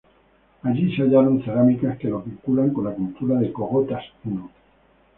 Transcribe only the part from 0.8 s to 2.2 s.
se hallaron cerámicas que